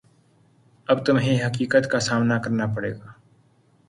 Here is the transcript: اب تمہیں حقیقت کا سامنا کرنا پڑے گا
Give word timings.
اب 0.87 1.05
تمہیں 1.05 1.37
حقیقت 1.45 1.89
کا 1.91 1.99
سامنا 1.99 2.39
کرنا 2.39 2.65
پڑے 2.75 2.91
گا 2.93 3.11